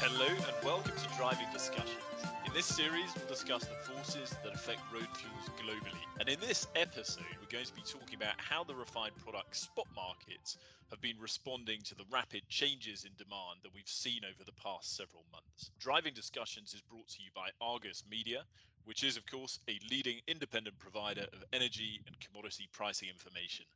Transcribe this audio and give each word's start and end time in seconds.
Hello 0.00 0.30
and 0.30 0.64
welcome 0.64 0.94
to 0.94 1.16
Driving 1.18 1.50
Discussions. 1.52 2.22
In 2.46 2.52
this 2.54 2.66
series, 2.66 3.10
we'll 3.16 3.26
discuss 3.26 3.64
the 3.64 3.74
forces 3.82 4.30
that 4.44 4.54
affect 4.54 4.78
road 4.94 5.08
fuels 5.12 5.50
globally. 5.58 5.98
And 6.20 6.28
in 6.28 6.38
this 6.38 6.68
episode, 6.76 7.26
we're 7.40 7.50
going 7.50 7.66
to 7.66 7.74
be 7.74 7.82
talking 7.82 8.14
about 8.14 8.38
how 8.38 8.62
the 8.62 8.76
refined 8.76 9.16
product 9.18 9.56
spot 9.56 9.88
markets 9.96 10.56
have 10.90 11.00
been 11.00 11.18
responding 11.18 11.80
to 11.82 11.96
the 11.96 12.06
rapid 12.12 12.42
changes 12.48 13.02
in 13.02 13.10
demand 13.18 13.58
that 13.64 13.74
we've 13.74 13.90
seen 13.90 14.22
over 14.22 14.44
the 14.46 14.54
past 14.62 14.96
several 14.96 15.24
months. 15.32 15.72
Driving 15.80 16.14
Discussions 16.14 16.74
is 16.74 16.80
brought 16.80 17.08
to 17.08 17.18
you 17.18 17.30
by 17.34 17.50
Argus 17.60 18.04
Media, 18.08 18.44
which 18.84 19.02
is, 19.02 19.16
of 19.16 19.26
course, 19.26 19.58
a 19.68 19.80
leading 19.90 20.20
independent 20.28 20.78
provider 20.78 21.26
of 21.34 21.42
energy 21.52 22.00
and 22.06 22.14
commodity 22.20 22.68
pricing 22.70 23.08
information. 23.08 23.66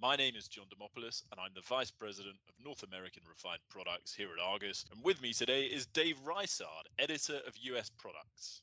My 0.00 0.14
name 0.14 0.36
is 0.36 0.46
John 0.46 0.66
Demopoulos, 0.66 1.24
and 1.32 1.40
I'm 1.40 1.50
the 1.56 1.60
Vice 1.62 1.90
President 1.90 2.36
of 2.48 2.54
North 2.64 2.84
American 2.84 3.24
Refined 3.28 3.62
Products 3.68 4.14
here 4.14 4.28
at 4.28 4.40
Argus. 4.40 4.84
And 4.92 5.02
with 5.02 5.20
me 5.20 5.32
today 5.32 5.64
is 5.64 5.86
Dave 5.86 6.16
Ruisard, 6.24 6.86
Editor 7.00 7.40
of 7.48 7.56
US 7.62 7.90
Products. 7.98 8.62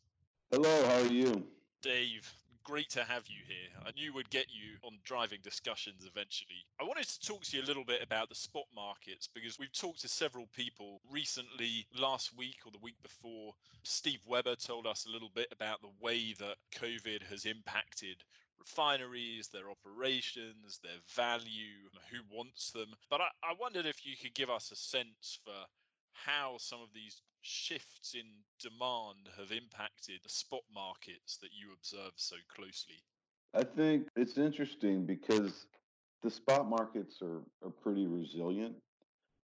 Hello, 0.49 0.85
how 0.88 1.02
are 1.02 1.12
you? 1.12 1.45
Dave, 1.81 2.34
great 2.63 2.90
to 2.91 3.03
have 3.03 3.27
you 3.27 3.41
here. 3.45 3.67
I 3.85 3.91
knew 3.99 4.13
we'd 4.13 4.29
get 4.29 4.45
you 4.48 4.77
on 4.84 4.93
driving 5.03 5.40
discussions 5.43 6.07
eventually. 6.09 6.66
I 6.79 6.85
wanted 6.85 7.09
to 7.09 7.20
talk 7.20 7.43
to 7.43 7.57
you 7.57 7.63
a 7.63 7.67
little 7.67 7.84
bit 7.84 8.02
about 8.02 8.29
the 8.29 8.35
spot 8.35 8.67
markets 8.73 9.27
because 9.27 9.59
we've 9.59 9.73
talked 9.73 9.99
to 10.04 10.07
several 10.07 10.48
people 10.55 11.02
recently, 11.12 11.85
last 11.99 12.31
week 12.38 12.59
or 12.65 12.71
the 12.71 12.79
week 12.81 12.95
before. 13.04 13.52
Steve 13.84 14.21
Weber 14.26 14.55
told 14.55 14.88
us 14.88 15.05
a 15.05 15.12
little 15.12 15.31
bit 15.35 15.49
about 15.52 15.81
the 15.81 15.91
way 15.99 16.34
that 16.40 16.55
COVID 16.73 17.23
has 17.23 17.45
impacted 17.45 18.23
refineries, 18.59 19.48
their 19.48 19.70
operations, 19.70 20.80
their 20.84 21.00
value, 21.16 21.90
mm. 21.94 22.00
who 22.12 22.36
wants 22.36 22.72
them. 22.72 22.94
But 23.09 23.22
I, 23.22 23.27
I 23.44 23.54
wondered 23.60 23.85
if 23.85 24.05
you 24.05 24.16
could 24.21 24.34
give 24.34 24.49
us 24.49 24.71
a 24.71 24.76
sense 24.76 25.40
for 25.43 25.54
how 26.13 26.55
some 26.57 26.82
of 26.82 26.90
these 26.94 27.21
shifts 27.41 28.16
in 28.16 28.26
demand 28.60 29.29
have 29.38 29.52
impacted 29.52 30.20
the 30.24 30.29
spot 30.29 30.63
markets 30.74 31.38
that 31.38 31.49
you 31.54 31.74
observe 31.74 32.13
so 32.16 32.35
closely. 32.55 32.96
I 33.54 33.63
think 33.63 34.07
it's 34.16 34.38
interesting 34.38 35.05
because 35.05 35.68
the 36.24 36.32
spot 36.32 36.68
markets 36.68 37.22
are, 37.22 37.41
are 37.63 37.70
pretty 37.70 38.07
resilient. 38.07 38.76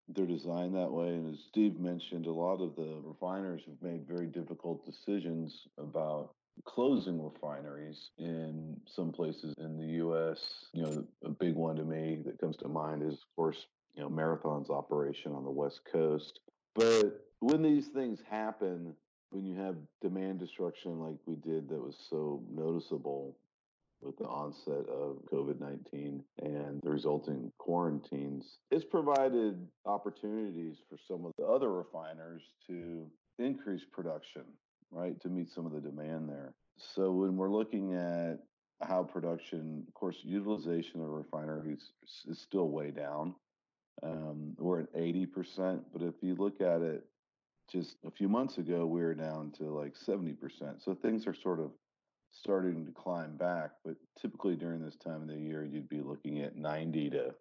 They're 0.09 0.25
designed 0.25 0.75
that 0.75 0.91
way. 0.91 1.09
And 1.09 1.33
as 1.33 1.39
Steve 1.47 1.79
mentioned, 1.79 2.25
a 2.25 2.31
lot 2.31 2.61
of 2.61 2.75
the 2.75 3.01
refiners 3.03 3.61
have 3.67 3.81
made 3.81 4.07
very 4.07 4.25
difficult 4.25 4.85
decisions 4.85 5.67
about 5.77 6.31
closing 6.65 7.21
refineries 7.21 8.11
in 8.17 8.79
some 8.85 9.11
places 9.11 9.53
in 9.57 9.77
the 9.77 10.05
US. 10.05 10.39
You 10.73 10.83
know, 10.83 11.03
a 11.23 11.29
big 11.29 11.55
one 11.55 11.75
to 11.77 11.83
me 11.83 12.21
that 12.25 12.39
comes 12.39 12.57
to 12.57 12.67
mind 12.67 13.03
is, 13.03 13.13
of 13.13 13.35
course, 13.35 13.67
you 13.95 14.01
know, 14.01 14.09
Marathon's 14.09 14.69
operation 14.69 15.33
on 15.33 15.43
the 15.43 15.51
West 15.51 15.81
Coast. 15.91 16.39
But 16.75 17.25
when 17.39 17.61
these 17.61 17.87
things 17.87 18.19
happen, 18.29 18.95
when 19.31 19.45
you 19.45 19.55
have 19.55 19.75
demand 20.01 20.39
destruction 20.39 20.99
like 20.99 21.17
we 21.25 21.35
did 21.35 21.69
that 21.69 21.81
was 21.81 21.97
so 22.09 22.43
noticeable 22.49 23.37
with 24.01 24.17
the 24.17 24.25
onset 24.25 24.89
of 24.89 25.17
COVID 25.31 25.59
19 25.59 26.23
and 26.41 26.81
the 26.81 26.89
resulting 26.89 27.51
quarantines, 27.57 28.57
it's 28.71 28.85
provided 28.85 29.67
opportunities 29.85 30.77
for 30.89 30.97
some 31.07 31.25
of 31.25 31.33
the 31.37 31.45
other 31.45 31.71
refiners 31.71 32.41
to 32.67 33.07
increase 33.37 33.81
production 33.91 34.43
right, 34.91 35.19
to 35.21 35.29
meet 35.29 35.49
some 35.49 35.65
of 35.65 35.71
the 35.71 35.81
demand 35.81 36.29
there. 36.29 36.53
So 36.95 37.11
when 37.11 37.37
we're 37.37 37.51
looking 37.51 37.93
at 37.93 38.39
how 38.81 39.03
production, 39.03 39.83
of 39.87 39.93
course, 39.93 40.17
utilization 40.23 41.01
of 41.01 41.09
refineries 41.09 41.91
is 42.27 42.39
still 42.39 42.69
way 42.69 42.91
down. 42.91 43.35
Um, 44.03 44.55
we're 44.57 44.81
at 44.81 44.93
80%, 44.93 45.81
but 45.93 46.01
if 46.01 46.15
you 46.21 46.35
look 46.35 46.61
at 46.61 46.81
it 46.81 47.05
just 47.71 47.97
a 48.05 48.11
few 48.11 48.27
months 48.27 48.57
ago, 48.57 48.85
we 48.85 49.01
were 49.01 49.13
down 49.13 49.51
to 49.59 49.65
like 49.65 49.93
70%. 49.95 50.35
So 50.83 50.95
things 50.95 51.27
are 51.27 51.35
sort 51.35 51.59
of 51.59 51.71
starting 52.31 52.85
to 52.85 52.91
climb 52.91 53.37
back. 53.37 53.71
But 53.85 53.95
typically 54.19 54.55
during 54.55 54.83
this 54.83 54.97
time 54.97 55.21
of 55.21 55.27
the 55.27 55.37
year, 55.37 55.63
you'd 55.63 55.89
be 55.89 56.01
looking 56.01 56.41
at 56.41 56.55
90 56.55 57.11
to 57.11 57.35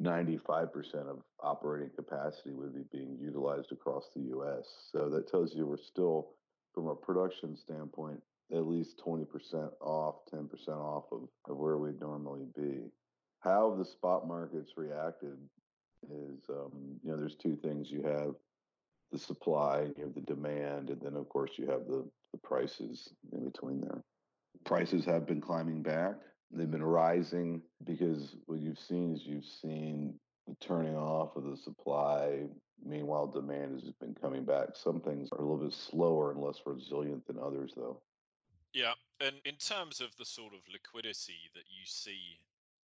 95% 0.00 0.94
of 1.08 1.18
operating 1.42 1.90
capacity 1.94 2.52
would 2.52 2.74
be 2.74 2.84
being 2.90 3.18
utilized 3.20 3.72
across 3.72 4.08
the 4.14 4.22
US. 4.36 4.66
So 4.90 5.08
that 5.10 5.28
tells 5.28 5.54
you 5.54 5.66
we're 5.66 5.76
still 5.76 6.30
from 6.74 6.88
a 6.88 6.94
production 6.94 7.56
standpoint, 7.56 8.20
at 8.52 8.66
least 8.66 9.00
20% 9.04 9.26
off, 9.80 10.16
10% 10.32 10.68
off 10.68 11.04
of, 11.12 11.28
of 11.48 11.56
where 11.56 11.78
we'd 11.78 12.00
normally 12.00 12.46
be. 12.56 12.80
How 13.40 13.74
the 13.76 13.84
spot 13.84 14.26
markets 14.26 14.72
reacted 14.76 15.36
is, 16.10 16.40
um, 16.50 16.98
you 17.02 17.10
know, 17.10 17.16
there's 17.16 17.36
two 17.36 17.56
things. 17.56 17.90
You 17.90 18.02
have 18.02 18.34
the 19.10 19.18
supply, 19.18 19.88
you 19.96 20.04
have 20.04 20.14
the 20.14 20.20
demand, 20.20 20.90
and 20.90 21.00
then, 21.00 21.16
of 21.16 21.28
course, 21.28 21.50
you 21.56 21.66
have 21.66 21.86
the, 21.86 22.04
the 22.32 22.38
prices 22.38 23.12
in 23.32 23.44
between 23.44 23.80
there. 23.80 24.02
Prices 24.64 25.04
have 25.04 25.26
been 25.26 25.40
climbing 25.40 25.82
back. 25.82 26.14
They've 26.50 26.70
been 26.70 26.84
rising 26.84 27.62
because 27.84 28.36
what 28.46 28.60
you've 28.60 28.78
seen 28.78 29.14
is 29.14 29.22
you've 29.24 29.44
seen 29.44 30.14
the 30.46 30.54
turning 30.60 30.96
off 30.96 31.36
of 31.36 31.44
the 31.44 31.56
supply 31.56 32.44
Meanwhile, 32.84 33.28
demand 33.28 33.80
has 33.80 33.92
been 33.92 34.14
coming 34.14 34.44
back. 34.44 34.70
Some 34.74 35.00
things 35.00 35.28
are 35.32 35.38
a 35.38 35.42
little 35.42 35.64
bit 35.64 35.72
slower 35.72 36.32
and 36.32 36.40
less 36.40 36.60
resilient 36.66 37.26
than 37.26 37.38
others, 37.38 37.72
though. 37.76 38.00
Yeah. 38.72 38.94
And 39.20 39.36
in 39.44 39.54
terms 39.56 40.00
of 40.00 40.16
the 40.16 40.24
sort 40.24 40.52
of 40.52 40.60
liquidity 40.72 41.50
that 41.54 41.68
you 41.68 41.84
see 41.84 42.40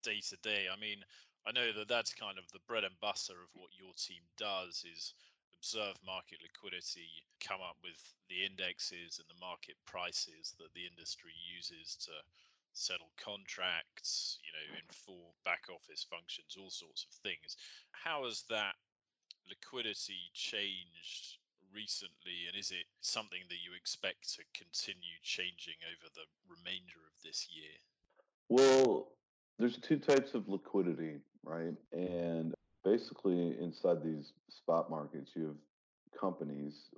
day 0.03 0.21
to 0.31 0.37
day, 0.43 0.67
I 0.73 0.81
mean, 0.81 1.05
I 1.47 1.53
know 1.53 1.73
that 1.73 1.89
that's 1.89 2.15
kind 2.15 2.39
of 2.39 2.51
the 2.53 2.65
bread 2.67 2.85
and 2.85 2.99
butter 3.01 3.35
of 3.35 3.51
what 3.55 3.75
your 3.77 3.93
team 3.99 4.23
does 4.39 4.85
is 4.87 5.15
observe 5.53 5.95
market 6.07 6.39
liquidity, 6.43 7.11
come 7.39 7.61
up 7.61 7.77
with 7.83 7.99
the 8.31 8.47
indexes 8.47 9.19
and 9.19 9.29
the 9.29 9.39
market 9.39 9.77
prices 9.87 10.55
that 10.59 10.73
the 10.75 10.87
industry 10.87 11.35
uses 11.35 11.95
to 12.07 12.15
settle 12.73 13.11
contracts, 13.21 14.39
you 14.43 14.51
know, 14.51 14.79
inform 14.81 15.35
back 15.45 15.69
office 15.69 16.07
functions, 16.09 16.57
all 16.57 16.71
sorts 16.71 17.05
of 17.05 17.13
things. 17.21 17.57
How 17.93 18.25
has 18.25 18.45
that 18.49 18.75
liquidity 19.49 20.31
changed 20.35 21.39
recently, 21.75 22.47
and 22.49 22.57
is 22.57 22.71
it 22.71 22.85
something 23.01 23.41
that 23.49 23.65
you 23.65 23.73
expect 23.77 24.35
to 24.35 24.43
continue 24.55 25.17
changing 25.23 25.75
over 25.89 26.13
the 26.15 26.27
remainder 26.49 27.01
of 27.07 27.23
this 27.25 27.49
year? 27.51 27.77
Well, 28.49 29.09
there's 29.59 29.79
two 29.79 29.99
types 29.99 30.35
of 30.35 30.49
liquidity, 30.49 31.21
right? 31.45 31.75
And 31.93 32.55
basically, 32.85 33.57
inside 33.61 34.03
these 34.03 34.33
spot 34.51 34.91
markets, 34.91 35.31
you 35.35 35.47
have 35.47 36.21
companies 36.21 36.91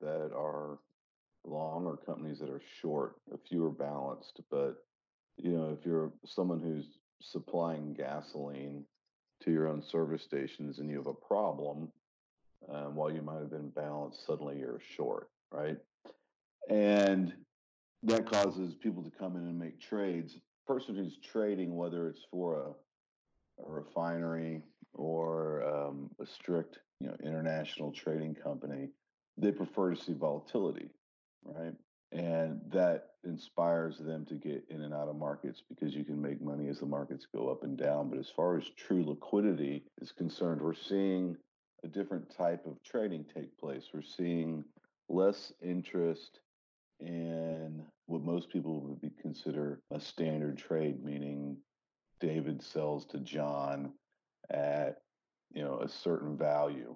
that 0.00 0.30
are 0.34 0.78
long 1.44 1.86
or 1.86 1.96
companies 1.96 2.38
that 2.38 2.50
are 2.50 2.62
short. 2.80 3.16
A 3.32 3.38
few 3.38 3.64
are 3.66 3.70
balanced, 3.70 4.40
but 4.50 4.84
you 5.36 5.50
know, 5.50 5.76
if 5.78 5.86
you're 5.86 6.12
someone 6.26 6.60
who's 6.60 6.98
supplying 7.20 7.94
gasoline 7.94 8.84
to 9.40 9.50
your 9.50 9.68
own 9.68 9.82
service 9.82 10.22
stations 10.22 10.78
and 10.78 10.90
you 10.90 10.96
have 10.96 11.06
a 11.06 11.14
problem, 11.14 11.90
um, 12.72 12.94
while 12.94 13.10
you 13.10 13.22
might 13.22 13.40
have 13.40 13.50
been 13.50 13.70
balanced, 13.70 14.26
suddenly 14.26 14.58
you're 14.58 14.80
short, 14.96 15.28
right? 15.50 15.78
And 16.68 17.32
that 18.02 18.30
causes 18.30 18.74
people 18.74 19.02
to 19.02 19.10
come 19.10 19.36
in 19.36 19.42
and 19.42 19.58
make 19.58 19.80
trades. 19.80 20.36
Person 20.66 20.94
who's 20.94 21.18
trading, 21.18 21.76
whether 21.76 22.08
it's 22.08 22.24
for 22.30 22.56
a, 22.58 23.64
a 23.66 23.70
refinery 23.70 24.62
or 24.94 25.64
um, 25.64 26.10
a 26.20 26.26
strict, 26.26 26.78
you 27.00 27.08
know, 27.08 27.16
international 27.24 27.92
trading 27.92 28.34
company, 28.34 28.88
they 29.36 29.50
prefer 29.50 29.94
to 29.94 30.00
see 30.00 30.12
volatility, 30.12 30.90
right? 31.44 31.74
And 32.12 32.60
that 32.72 33.10
inspires 33.24 33.98
them 33.98 34.24
to 34.26 34.34
get 34.34 34.64
in 34.70 34.82
and 34.82 34.94
out 34.94 35.08
of 35.08 35.16
markets 35.16 35.62
because 35.68 35.94
you 35.94 36.04
can 36.04 36.20
make 36.20 36.40
money 36.40 36.68
as 36.68 36.80
the 36.80 36.86
markets 36.86 37.26
go 37.34 37.48
up 37.48 37.62
and 37.62 37.76
down. 37.76 38.08
But 38.08 38.18
as 38.18 38.30
far 38.30 38.56
as 38.56 38.64
true 38.76 39.04
liquidity 39.04 39.84
is 40.00 40.12
concerned 40.12 40.60
we're 40.60 40.74
seeing 40.74 41.36
a 41.84 41.88
different 41.88 42.34
type 42.36 42.66
of 42.66 42.82
trading 42.82 43.24
take 43.34 43.56
place. 43.58 43.84
We're 43.92 44.02
seeing 44.02 44.64
less 45.08 45.52
interest 45.62 46.40
in 47.00 47.82
what 48.06 48.22
most 48.22 48.50
people 48.50 48.80
would 48.80 49.00
be 49.00 49.10
consider 49.22 49.80
a 49.90 49.98
standard 49.98 50.58
trade 50.58 51.02
meaning 51.02 51.56
david 52.20 52.62
sells 52.62 53.06
to 53.06 53.18
john 53.20 53.90
at 54.50 54.98
you 55.50 55.62
know 55.62 55.80
a 55.80 55.88
certain 55.88 56.36
value 56.36 56.94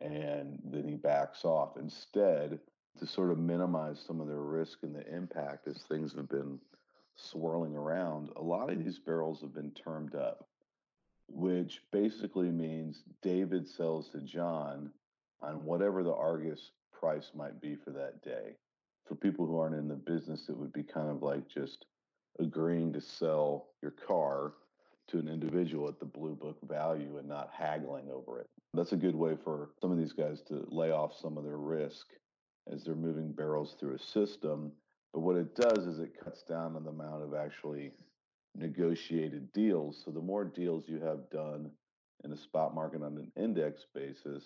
and 0.00 0.58
then 0.64 0.86
he 0.86 0.94
backs 0.94 1.44
off. 1.44 1.76
Instead 1.78 2.58
to 2.98 3.06
sort 3.06 3.30
of 3.30 3.38
minimize 3.38 4.02
some 4.06 4.20
of 4.20 4.28
their 4.28 4.42
risk 4.42 4.78
and 4.82 4.94
the 4.94 5.06
impact 5.14 5.68
as 5.68 5.82
things 5.82 6.14
have 6.14 6.28
been 6.28 6.58
swirling 7.16 7.74
around, 7.74 8.30
a 8.36 8.42
lot 8.42 8.70
of 8.70 8.82
these 8.82 8.98
barrels 8.98 9.40
have 9.40 9.54
been 9.54 9.70
termed 9.72 10.14
up, 10.14 10.48
which 11.28 11.80
basically 11.92 12.50
means 12.50 13.02
David 13.22 13.68
sells 13.68 14.10
to 14.10 14.20
John 14.20 14.90
on 15.42 15.64
whatever 15.64 16.02
the 16.02 16.14
Argus 16.14 16.70
price 16.92 17.30
might 17.34 17.60
be 17.60 17.76
for 17.76 17.90
that 17.90 18.22
day. 18.22 18.56
For 19.06 19.14
people 19.14 19.46
who 19.46 19.58
aren't 19.58 19.76
in 19.76 19.88
the 19.88 19.94
business, 19.94 20.48
it 20.48 20.56
would 20.56 20.72
be 20.72 20.82
kind 20.82 21.10
of 21.10 21.22
like 21.22 21.48
just 21.48 21.86
agreeing 22.38 22.92
to 22.92 23.00
sell 23.00 23.68
your 23.82 23.92
car 23.92 24.52
to 25.08 25.18
an 25.18 25.28
individual 25.28 25.88
at 25.88 26.00
the 26.00 26.06
blue 26.06 26.34
book 26.34 26.58
value 26.68 27.18
and 27.18 27.28
not 27.28 27.50
haggling 27.56 28.10
over 28.10 28.40
it. 28.40 28.46
That's 28.74 28.92
a 28.92 28.96
good 28.96 29.14
way 29.14 29.36
for 29.42 29.70
some 29.80 29.92
of 29.92 29.98
these 29.98 30.12
guys 30.12 30.42
to 30.48 30.66
lay 30.68 30.90
off 30.90 31.16
some 31.16 31.38
of 31.38 31.44
their 31.44 31.58
risk 31.58 32.06
as 32.72 32.84
they're 32.84 32.94
moving 32.94 33.32
barrels 33.32 33.76
through 33.78 33.94
a 33.94 33.98
system. 33.98 34.72
But 35.12 35.20
what 35.20 35.36
it 35.36 35.54
does 35.54 35.86
is 35.86 35.98
it 35.98 36.22
cuts 36.22 36.42
down 36.42 36.76
on 36.76 36.84
the 36.84 36.90
amount 36.90 37.22
of 37.22 37.34
actually 37.34 37.92
negotiated 38.54 39.52
deals. 39.52 40.02
So 40.04 40.10
the 40.10 40.20
more 40.20 40.44
deals 40.44 40.84
you 40.88 41.00
have 41.00 41.30
done 41.30 41.70
in 42.24 42.30
the 42.30 42.36
spot 42.36 42.74
market 42.74 43.02
on 43.02 43.16
an 43.16 43.32
index 43.42 43.86
basis, 43.94 44.44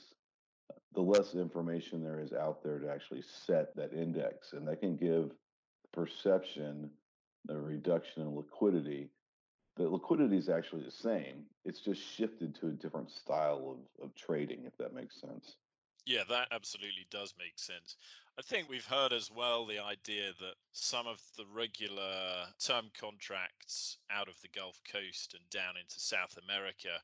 the 0.95 1.01
less 1.01 1.35
information 1.35 2.03
there 2.03 2.21
is 2.21 2.33
out 2.33 2.63
there 2.63 2.79
to 2.79 2.91
actually 2.91 3.23
set 3.23 3.75
that 3.77 3.93
index. 3.93 4.53
And 4.53 4.67
that 4.69 4.81
can 4.81 4.97
give 4.97 5.33
perception 5.93 6.91
the 7.47 7.59
reduction 7.59 8.23
in 8.23 8.37
liquidity. 8.37 9.09
The 9.77 9.89
liquidity 9.89 10.37
is 10.37 10.49
actually 10.49 10.83
the 10.83 10.91
same. 10.91 11.45
It's 11.65 11.81
just 11.81 12.03
shifted 12.03 12.55
to 12.57 12.69
a 12.69 12.73
different 12.73 13.11
style 13.11 13.77
of, 13.99 14.05
of 14.05 14.15
trading, 14.15 14.65
if 14.67 14.77
that 14.79 14.95
makes 14.95 15.21
sense. 15.21 15.57
Yeah, 16.07 16.25
that 16.29 16.49
absolutely 16.51 17.07
does 17.11 17.35
make 17.39 17.59
sense. 17.59 17.97
I 18.39 18.43
think 18.43 18.69
we've 18.69 18.87
heard 18.87 19.13
as 19.13 19.31
well 19.31 19.67
the 19.67 19.79
idea 19.79 20.33
that 20.41 20.55
some 20.73 21.07
of 21.07 21.21
the 21.37 21.45
regular 21.47 22.47
term 22.59 22.91
contracts 22.99 23.99
out 24.11 24.29
of 24.29 24.41
the 24.41 24.49
Gulf 24.49 24.81
Coast 24.91 25.35
and 25.35 25.49
down 25.51 25.77
into 25.77 26.01
South 26.01 26.39
America 26.43 27.03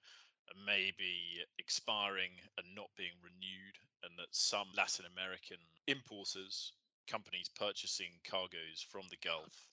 may 0.66 0.92
be 0.96 1.42
expiring 1.58 2.30
and 2.56 2.66
not 2.74 2.90
being 2.96 3.12
renewed, 3.22 3.76
and 4.04 4.12
that 4.18 4.28
some 4.30 4.68
Latin 4.76 5.04
American 5.12 5.58
importers, 5.86 6.72
companies 7.06 7.50
purchasing 7.58 8.12
cargoes 8.24 8.84
from 8.88 9.02
the 9.10 9.18
Gulf, 9.22 9.68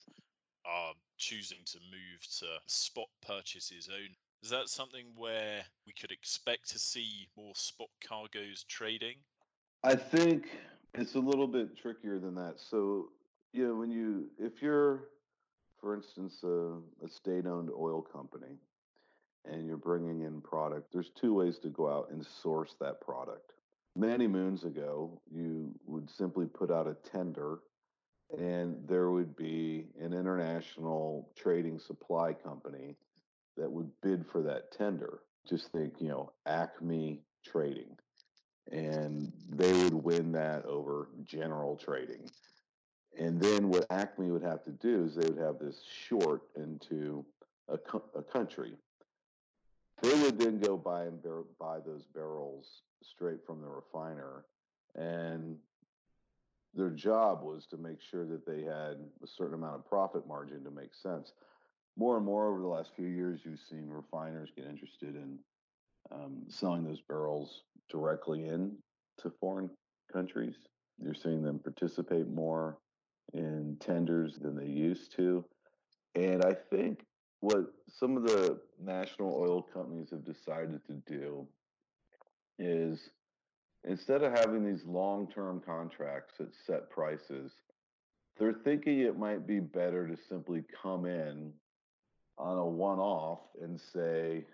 are 0.66 0.94
choosing 1.18 1.64
to 1.66 1.78
move 1.90 2.20
to 2.38 2.46
spot 2.66 3.08
purchases 3.22 3.88
only. 3.88 4.18
Is 4.44 4.50
that 4.50 4.68
something 4.68 5.06
where 5.16 5.62
we 5.86 5.94
could 5.94 6.10
expect 6.12 6.68
to 6.72 6.78
see 6.78 7.28
more 7.34 7.54
spot 7.54 7.88
cargoes 8.06 8.62
trading? 8.68 9.14
I 9.82 9.94
think 9.94 10.48
it's 10.92 11.14
a 11.14 11.18
little 11.18 11.46
bit 11.46 11.78
trickier 11.78 12.18
than 12.18 12.34
that. 12.34 12.60
So, 12.60 13.08
you 13.54 13.66
know, 13.66 13.74
when 13.74 13.90
you, 13.90 14.26
if 14.38 14.60
you're, 14.60 15.08
for 15.80 15.94
instance, 15.94 16.42
a, 16.44 16.76
a 17.02 17.08
state 17.08 17.46
owned 17.46 17.70
oil 17.70 18.02
company 18.02 18.58
and 19.50 19.66
you're 19.66 19.78
bringing 19.78 20.20
in 20.20 20.42
product, 20.42 20.92
there's 20.92 21.08
two 21.18 21.32
ways 21.32 21.58
to 21.60 21.70
go 21.70 21.88
out 21.90 22.10
and 22.10 22.22
source 22.42 22.76
that 22.80 23.00
product. 23.00 23.52
Many 23.96 24.26
moons 24.26 24.64
ago, 24.64 25.22
you 25.34 25.74
would 25.86 26.10
simply 26.10 26.44
put 26.44 26.70
out 26.70 26.86
a 26.86 26.96
tender 27.10 27.60
and 28.38 28.76
there 28.86 29.10
would 29.10 29.36
be 29.36 29.86
an 29.98 30.12
international 30.12 31.30
trading 31.34 31.78
supply 31.78 32.34
company 32.34 32.94
that 33.56 33.70
would 33.70 33.90
bid 34.02 34.26
for 34.26 34.42
that 34.42 34.72
tender. 34.72 35.20
Just 35.48 35.70
think, 35.72 35.94
you 36.00 36.08
know, 36.08 36.32
Acme 36.46 37.22
Trading. 37.44 37.96
And 38.72 39.32
they 39.50 39.72
would 39.72 39.94
win 39.94 40.32
that 40.32 40.64
over 40.64 41.08
general 41.24 41.76
trading. 41.76 42.30
And 43.18 43.40
then 43.40 43.68
what 43.68 43.86
Acme 43.90 44.30
would 44.30 44.42
have 44.42 44.64
to 44.64 44.70
do 44.70 45.04
is 45.04 45.14
they 45.14 45.28
would 45.28 45.38
have 45.38 45.58
this 45.58 45.82
short 46.08 46.42
into 46.56 47.24
a, 47.68 47.78
a 48.16 48.22
country. 48.22 48.72
They 50.02 50.14
would 50.22 50.38
then 50.38 50.58
go 50.58 50.76
buy 50.76 51.04
and 51.04 51.22
bar- 51.22 51.44
buy 51.58 51.78
those 51.80 52.04
barrels 52.14 52.82
straight 53.02 53.46
from 53.46 53.60
the 53.60 53.68
refiner, 53.68 54.44
and 54.94 55.56
their 56.74 56.90
job 56.90 57.42
was 57.42 57.66
to 57.66 57.76
make 57.76 58.00
sure 58.00 58.26
that 58.26 58.44
they 58.44 58.62
had 58.62 58.96
a 59.22 59.26
certain 59.26 59.54
amount 59.54 59.76
of 59.76 59.88
profit 59.88 60.26
margin 60.26 60.64
to 60.64 60.70
make 60.70 60.94
sense. 60.94 61.32
More 61.96 62.16
and 62.16 62.26
more 62.26 62.48
over 62.48 62.60
the 62.60 62.66
last 62.66 62.90
few 62.96 63.06
years, 63.06 63.40
you've 63.44 63.60
seen 63.70 63.88
refiners 63.88 64.50
get 64.56 64.66
interested 64.66 65.14
in 65.14 65.38
um, 66.12 66.42
selling 66.48 66.84
those 66.84 67.00
barrels 67.00 67.62
directly 67.88 68.46
in 68.46 68.72
to 69.18 69.30
foreign 69.40 69.70
countries. 70.12 70.56
You're 71.00 71.14
seeing 71.14 71.42
them 71.42 71.58
participate 71.58 72.28
more 72.28 72.78
in 73.32 73.76
tenders 73.80 74.38
than 74.38 74.56
they 74.56 74.66
used 74.66 75.14
to. 75.16 75.44
And 76.14 76.44
I 76.44 76.54
think 76.54 77.04
what 77.40 77.72
some 77.88 78.16
of 78.16 78.24
the 78.24 78.58
national 78.82 79.34
oil 79.34 79.62
companies 79.62 80.10
have 80.10 80.24
decided 80.24 80.80
to 80.86 80.94
do 81.06 81.46
is 82.58 83.10
instead 83.84 84.22
of 84.22 84.32
having 84.32 84.64
these 84.64 84.84
long 84.84 85.28
term 85.30 85.60
contracts 85.64 86.34
at 86.40 86.48
set 86.66 86.90
prices, 86.90 87.52
they're 88.38 88.52
thinking 88.64 89.00
it 89.00 89.18
might 89.18 89.46
be 89.46 89.60
better 89.60 90.08
to 90.08 90.16
simply 90.28 90.64
come 90.82 91.06
in 91.06 91.52
on 92.38 92.58
a 92.58 92.66
one 92.66 92.98
off 92.98 93.40
and 93.60 93.80
say, 93.80 94.44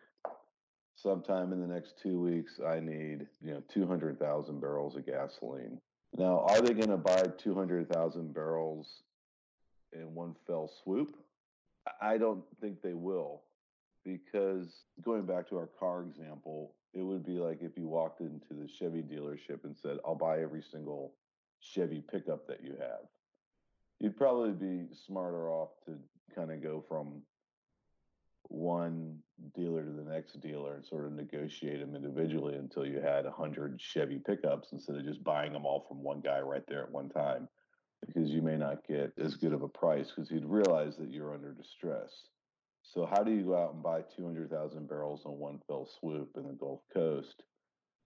sometime 0.97 1.53
in 1.53 1.61
the 1.61 1.67
next 1.67 1.95
two 2.03 2.21
weeks, 2.21 2.61
I 2.65 2.81
need, 2.81 3.27
you 3.43 3.53
know, 3.53 3.63
200,000 3.73 4.61
barrels 4.61 4.97
of 4.97 5.07
gasoline. 5.07 5.81
Now, 6.17 6.41
are 6.49 6.61
they 6.61 6.75
going 6.75 6.91
to 6.91 6.97
buy 6.97 7.25
200,000 7.39 8.35
barrels 8.35 9.03
in 9.93 10.15
one 10.15 10.35
fell 10.47 10.71
swoop? 10.83 11.17
I 12.01 12.19
don't 12.19 12.43
think 12.61 12.83
they 12.83 12.95
will 12.95 13.43
because 14.05 14.85
going 15.03 15.27
back 15.27 15.49
to 15.49 15.57
our 15.57 15.69
car 15.79 16.03
example, 16.03 16.75
it 16.93 17.03
would 17.03 17.25
be 17.25 17.39
like 17.39 17.63
if 17.63 17.77
you 17.77 17.87
walked 17.87 18.21
into 18.21 18.55
the 18.55 18.69
Chevy 18.69 19.03
dealership 19.03 19.65
and 19.65 19.77
said, 19.81 19.99
I'll 20.05 20.15
buy 20.15 20.41
every 20.43 20.63
single 20.63 21.13
Chevy 21.61 22.03
pickup 22.11 22.47
that 22.49 22.63
you 22.63 22.75
have. 22.79 23.07
You'd 24.01 24.17
probably 24.17 24.53
be 24.53 24.87
smarter 25.07 25.51
off 25.51 25.71
to 25.87 25.97
kind 26.35 26.51
of 26.51 26.63
go 26.63 26.83
from 26.89 27.23
one 28.49 29.19
dealer 29.55 29.85
to 29.85 29.93
the 29.93 30.11
next 30.11 30.41
dealer 30.41 30.75
and 30.75 30.85
sort 30.85 31.07
of 31.07 31.13
negotiate 31.13 31.81
them 31.81 31.95
individually 31.95 32.57
until 32.57 32.87
you 32.87 33.01
had 33.01 33.25
100 33.25 33.81
Chevy 33.81 34.19
pickups 34.19 34.73
instead 34.73 34.97
of 34.97 35.05
just 35.05 35.23
buying 35.25 35.53
them 35.53 35.65
all 35.65 35.85
from 35.89 36.03
one 36.03 36.21
guy 36.21 36.41
right 36.41 36.65
there 36.69 36.83
at 36.83 36.91
one 36.91 37.09
time 37.09 37.49
because 38.07 38.31
you 38.31 38.43
may 38.43 38.57
not 38.57 38.87
get 38.87 39.13
as 39.19 39.37
good 39.37 39.53
of 39.53 39.63
a 39.63 39.69
price 39.69 40.09
because 40.09 40.31
you'd 40.31 40.45
realize 40.45 40.97
that 40.97 41.13
you're 41.13 41.35
under 41.35 41.53
distress. 41.53 42.25
So 42.83 43.07
how 43.07 43.23
do 43.23 43.31
you 43.31 43.45
go 43.45 43.63
out 43.63 43.75
and 43.75 43.83
buy 43.83 44.03
200,000 44.17 44.89
barrels 44.89 45.23
on 45.25 45.33
one 45.33 45.61
fell 45.67 45.89
swoop 46.01 46.31
in 46.37 46.47
the 46.47 46.55
Gulf 46.55 46.81
Coast 46.93 47.43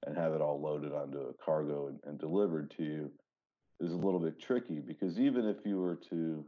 and 0.06 0.16
have 0.16 0.32
it 0.32 0.40
all 0.40 0.60
loaded 0.60 0.92
onto 0.92 1.18
a 1.18 1.44
cargo 1.44 1.88
and, 1.88 1.98
and 2.04 2.18
delivered 2.18 2.70
to 2.76 2.82
you 2.82 3.10
is 3.80 3.92
a 3.92 3.96
little 3.96 4.20
bit 4.20 4.40
tricky 4.40 4.80
because 4.80 5.18
even 5.18 5.46
if 5.46 5.56
you 5.64 5.80
were 5.80 5.98
to 6.10 6.44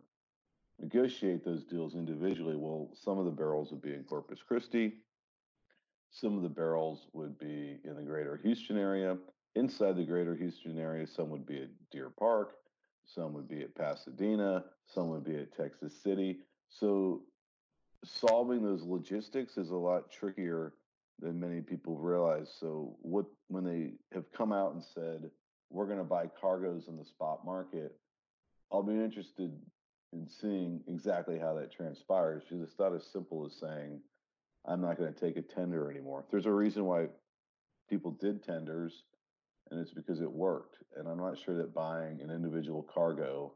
negotiate 0.81 1.45
those 1.45 1.65
deals 1.65 1.95
individually, 1.95 2.57
well, 2.57 2.91
some 2.95 3.19
of 3.19 3.25
the 3.25 3.31
barrels 3.31 3.71
would 3.71 3.83
be 3.83 3.95
in 3.95 4.05
Corpus 4.05 4.41
Christi, 4.47 4.95
some 6.11 6.37
of 6.37 6.43
the 6.43 6.49
barrels 6.49 7.09
would 7.13 7.39
be 7.39 7.79
in 7.85 7.97
the 7.97 8.03
greater 8.03 8.37
Houston 8.43 8.79
area. 8.79 9.17
Inside 9.55 9.97
the 9.97 10.05
greater 10.05 10.35
Houston 10.35 10.79
area, 10.79 11.07
some 11.07 11.31
would 11.31 11.47
be 11.47 11.63
at 11.63 11.69
Deer 11.91 12.11
Park, 12.11 12.55
some 13.07 13.33
would 13.33 13.49
be 13.49 13.63
at 13.63 13.75
Pasadena, 13.75 14.65
some 14.87 15.09
would 15.11 15.25
be 15.25 15.37
at 15.37 15.57
Texas 15.57 15.95
City. 16.03 16.39
So 16.69 17.23
solving 18.05 18.63
those 18.63 18.83
logistics 18.83 19.57
is 19.57 19.71
a 19.71 19.77
lot 19.77 20.11
trickier 20.11 20.75
than 21.19 21.41
many 21.41 21.61
people 21.61 21.97
realize. 21.97 22.55
So 22.61 22.97
what 23.01 23.27
when 23.49 23.65
they 23.65 23.93
have 24.13 24.31
come 24.33 24.53
out 24.53 24.75
and 24.75 24.83
said 24.83 25.31
we're 25.71 25.87
going 25.87 25.99
to 25.99 26.05
buy 26.05 26.27
cargoes 26.41 26.89
in 26.89 26.97
the 26.97 27.05
spot 27.05 27.45
market, 27.45 27.97
I'll 28.71 28.83
be 28.83 28.95
interested 28.95 29.53
in 30.17 30.29
seeing 30.29 30.81
exactly 30.89 31.39
how 31.39 31.55
that 31.55 31.73
transpires 31.73 32.43
because 32.49 32.63
it's 32.63 32.79
not 32.79 32.95
as 32.95 33.05
simple 33.05 33.45
as 33.47 33.53
saying 33.59 34.01
I'm 34.67 34.81
not 34.81 34.99
going 34.99 35.13
to 35.13 35.21
take 35.21 35.37
a 35.37 35.43
tender 35.43 35.91
anymore. 35.91 36.25
There's 36.31 36.47
a 36.47 36.53
reason 36.53 36.85
why 36.85 37.07
people 37.89 38.11
did 38.13 38.43
tenders 38.43 39.05
and 39.71 39.81
it's 39.81 39.93
because 39.93 40.21
it 40.21 40.31
worked. 40.31 40.79
And 40.97 41.09
I'm 41.09 41.19
not 41.19 41.39
sure 41.39 41.57
that 41.57 41.75
buying 41.75 42.21
an 42.21 42.31
individual 42.31 42.83
cargo 42.83 43.53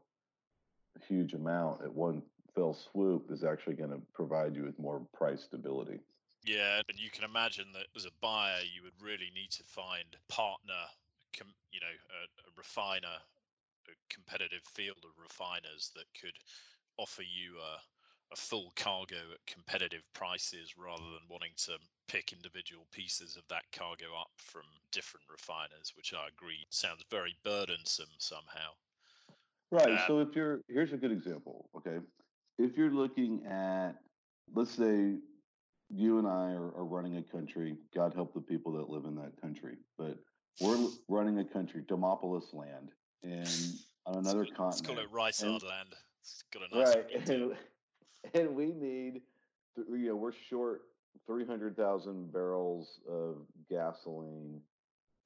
a 1.01 1.05
huge 1.05 1.33
amount 1.33 1.81
at 1.83 1.93
one 1.93 2.21
fell 2.53 2.73
swoop 2.73 3.31
is 3.31 3.43
actually 3.43 3.75
going 3.75 3.91
to 3.91 4.01
provide 4.13 4.55
you 4.55 4.63
with 4.63 4.77
more 4.77 5.01
price 5.13 5.41
stability. 5.41 5.99
Yeah, 6.43 6.81
and 6.89 6.99
you 6.99 7.09
can 7.09 7.23
imagine 7.23 7.67
that 7.73 7.85
as 7.95 8.05
a 8.05 8.11
buyer, 8.21 8.59
you 8.73 8.83
would 8.83 8.99
really 8.99 9.31
need 9.33 9.51
to 9.51 9.63
find 9.63 10.03
partner, 10.27 10.83
you 11.71 11.79
know, 11.79 11.87
a, 11.87 12.49
a 12.49 12.51
refiner, 12.57 13.21
a 13.87 14.13
competitive 14.13 14.63
field 14.73 15.03
of 15.03 15.11
refiners 15.21 15.91
that 15.95 16.05
could 16.19 16.35
offer 16.97 17.23
you 17.23 17.57
a, 17.59 18.33
a 18.33 18.35
full 18.35 18.71
cargo 18.75 19.31
at 19.33 19.45
competitive 19.47 20.03
prices 20.13 20.75
rather 20.77 21.03
than 21.03 21.29
wanting 21.29 21.53
to 21.57 21.73
pick 22.07 22.33
individual 22.33 22.85
pieces 22.91 23.35
of 23.35 23.43
that 23.49 23.63
cargo 23.71 24.13
up 24.19 24.31
from 24.37 24.63
different 24.91 25.25
refiners, 25.29 25.93
which 25.95 26.13
I 26.13 26.27
agree 26.27 26.65
sounds 26.69 27.03
very 27.09 27.35
burdensome 27.43 28.13
somehow. 28.17 28.71
Right. 29.71 29.97
Uh, 29.97 30.07
so 30.07 30.19
if 30.19 30.35
you're 30.35 30.61
here's 30.67 30.93
a 30.93 30.97
good 30.97 31.11
example. 31.11 31.69
Okay, 31.77 31.99
if 32.57 32.77
you're 32.77 32.91
looking 32.91 33.45
at, 33.45 33.93
let's 34.53 34.71
say, 34.71 35.15
you 35.89 36.19
and 36.19 36.27
I 36.27 36.51
are, 36.53 36.75
are 36.75 36.85
running 36.85 37.17
a 37.17 37.23
country. 37.23 37.75
God 37.93 38.13
help 38.13 38.33
the 38.33 38.41
people 38.41 38.73
that 38.73 38.89
live 38.89 39.05
in 39.05 39.15
that 39.15 39.39
country, 39.41 39.77
but 39.97 40.17
we're 40.59 40.89
running 41.07 41.39
a 41.39 41.45
country, 41.45 41.83
Demopoulos 41.83 42.53
land, 42.53 42.89
and 43.23 43.47
on 44.05 44.17
another 44.17 44.39
let's 44.39 44.51
continent. 44.51 44.63
Let's 44.63 44.81
call 44.81 44.97
it 44.99 45.11
Ruisard 45.11 45.63
land. 45.63 45.89
It's 46.21 46.43
got 46.53 46.63
a 46.71 46.77
nice 46.77 46.95
right, 46.95 47.29
and, 47.29 47.53
and 48.33 48.55
we 48.55 48.67
need 48.67 49.21
you 49.77 50.09
know, 50.09 50.15
we're 50.15 50.33
short 50.49 50.81
300,000 51.27 52.31
barrels 52.31 52.99
of 53.09 53.37
gasoline 53.69 54.61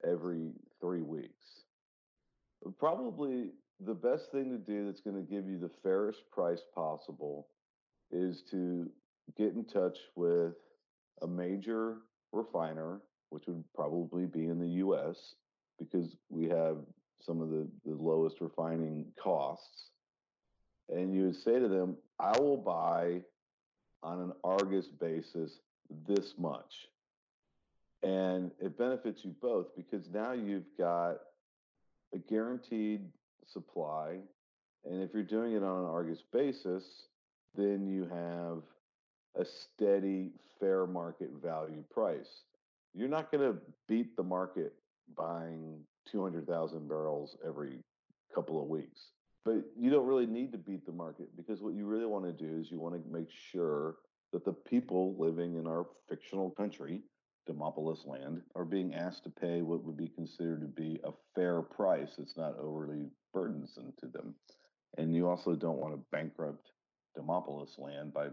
every 0.04 0.52
three 0.80 1.02
weeks. 1.02 1.64
Probably 2.78 3.50
the 3.80 3.94
best 3.94 4.30
thing 4.32 4.50
to 4.50 4.58
do 4.58 4.86
that's 4.86 5.00
going 5.00 5.16
to 5.16 5.22
give 5.22 5.48
you 5.48 5.58
the 5.58 5.70
fairest 5.82 6.30
price 6.30 6.62
possible 6.74 7.48
is 8.10 8.42
to 8.50 8.90
get 9.36 9.54
in 9.54 9.64
touch 9.64 9.98
with 10.14 10.54
a 11.22 11.26
major 11.26 11.98
refiner, 12.32 13.00
which 13.30 13.46
would 13.46 13.64
probably 13.74 14.26
be 14.26 14.46
in 14.46 14.58
the 14.58 14.84
US 14.84 15.34
because 15.78 16.16
we 16.30 16.48
have 16.48 16.78
some 17.20 17.40
of 17.40 17.50
the, 17.50 17.66
the 17.84 17.94
lowest 17.94 18.40
refining 18.40 19.06
costs. 19.20 19.90
And 20.88 21.14
you 21.14 21.24
would 21.24 21.36
say 21.36 21.58
to 21.58 21.68
them, 21.68 21.96
I 22.18 22.38
will 22.38 22.56
buy 22.56 23.22
on 24.02 24.20
an 24.20 24.32
Argus 24.44 24.86
basis 24.86 25.58
this 26.06 26.34
much. 26.38 26.88
And 28.02 28.52
it 28.60 28.78
benefits 28.78 29.24
you 29.24 29.34
both 29.40 29.74
because 29.74 30.08
now 30.12 30.32
you've 30.32 30.76
got 30.78 31.18
a 32.14 32.18
guaranteed 32.18 33.06
supply. 33.46 34.18
And 34.84 35.02
if 35.02 35.10
you're 35.12 35.22
doing 35.22 35.52
it 35.54 35.62
on 35.62 35.84
an 35.84 35.90
Argus 35.90 36.22
basis, 36.32 36.84
then 37.56 37.86
you 37.86 38.04
have 38.04 38.62
a 39.34 39.44
steady, 39.44 40.30
fair 40.60 40.86
market 40.86 41.30
value 41.42 41.82
price. 41.92 42.42
You're 42.94 43.08
not 43.08 43.30
going 43.32 43.52
to 43.52 43.58
beat 43.88 44.16
the 44.16 44.22
market 44.22 44.74
buying 45.16 45.80
200,000 46.10 46.88
barrels 46.88 47.36
every 47.46 47.80
couple 48.34 48.60
of 48.60 48.68
weeks. 48.68 49.10
But 49.44 49.64
you 49.78 49.90
don't 49.90 50.06
really 50.06 50.26
need 50.26 50.52
to 50.52 50.58
beat 50.58 50.84
the 50.86 50.92
market 50.92 51.28
because 51.36 51.62
what 51.62 51.74
you 51.74 51.86
really 51.86 52.06
want 52.06 52.24
to 52.24 52.32
do 52.32 52.58
is 52.58 52.70
you 52.70 52.80
want 52.80 52.94
to 52.94 53.12
make 53.12 53.30
sure 53.30 53.96
that 54.32 54.44
the 54.44 54.52
people 54.52 55.14
living 55.18 55.54
in 55.54 55.66
our 55.66 55.86
fictional 56.08 56.50
country, 56.50 57.02
Demopoulos 57.48 58.06
land, 58.06 58.42
are 58.56 58.64
being 58.64 58.94
asked 58.94 59.22
to 59.24 59.30
pay 59.30 59.62
what 59.62 59.84
would 59.84 59.96
be 59.96 60.08
considered 60.08 60.60
to 60.62 60.66
be 60.66 60.98
a 61.04 61.12
fair 61.34 61.62
price. 61.62 62.10
It's 62.18 62.36
not 62.36 62.58
overly 62.58 63.06
burdensome 63.32 63.92
to 64.00 64.06
them. 64.06 64.34
And 64.98 65.14
you 65.14 65.28
also 65.28 65.54
don't 65.54 65.78
want 65.78 65.94
to 65.94 66.00
bankrupt 66.10 66.70
Demopoulos 67.16 67.78
land 67.78 68.12
by 68.12 68.28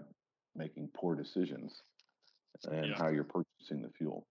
making 0.56 0.90
poor 0.96 1.16
decisions 1.16 1.82
and 2.72 2.88
yeah. 2.88 2.96
how 2.98 3.10
you're 3.10 3.24
purchasing 3.24 3.82
the 3.82 3.90
fuel. 3.98 4.26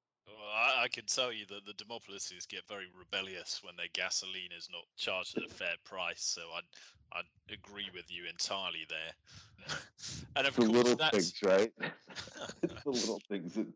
I, 0.83 0.85
I, 0.85 0.89
can 0.89 1.05
tell 1.07 1.33
you 1.33 1.47
that 1.47 1.65
the 1.67 1.73
Demopouloses 1.85 2.49
get 2.49 2.67
very 2.69 2.87
rebellious 2.99 3.61
when 3.63 3.77
their 3.77 3.87
gasoline 3.93 4.51
is 4.57 4.69
not 4.71 4.85
charged 4.97 5.37
at 5.39 5.45
a 5.45 5.49
fair 5.49 5.75
price. 5.85 6.23
So 6.23 6.43
I'd, 6.57 7.19
I'd 7.19 7.55
agree 7.55 7.91
with 7.95 8.11
you 8.11 8.25
entirely 8.29 8.87
there. 8.89 9.77
and 10.37 10.47
of 10.47 10.55
the 10.57 10.63
course, 10.63 10.73
little 10.73 10.97
that's... 10.97 11.31
things, 11.31 11.43
right? 11.43 11.73
it's 12.63 12.83
the 12.83 12.91
little 12.91 13.21
things 13.29 13.55
that 13.55 13.67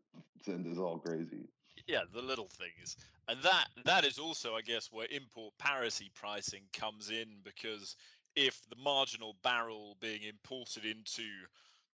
send 0.43 0.71
us 0.71 0.77
all 0.77 0.97
crazy. 0.97 1.47
Yeah, 1.87 2.01
the 2.13 2.21
little 2.21 2.49
things, 2.49 2.97
and 3.29 3.41
that 3.43 3.67
that 3.85 4.03
is 4.03 4.19
also, 4.19 4.55
I 4.55 4.61
guess, 4.61 4.89
where 4.91 5.07
import 5.09 5.53
parity 5.57 6.11
pricing 6.13 6.63
comes 6.73 7.09
in 7.11 7.27
because 7.45 7.95
if 8.35 8.61
the 8.69 8.75
marginal 8.75 9.37
barrel 9.41 9.95
being 10.01 10.23
imported 10.23 10.83
into 10.83 11.23